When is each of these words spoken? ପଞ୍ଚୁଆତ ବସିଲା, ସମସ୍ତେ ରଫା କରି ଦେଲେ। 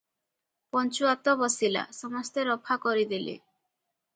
ପଞ୍ଚୁଆତ 0.75 1.35
ବସିଲା, 1.41 1.83
ସମସ୍ତେ 1.99 2.47
ରଫା 2.51 2.79
କରି 2.87 3.07
ଦେଲେ। 3.13 3.37